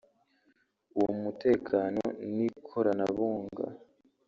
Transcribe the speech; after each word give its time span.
uwo 0.97 1.11
mutekano 1.21 2.03
n’ikoranabunga 2.35 3.65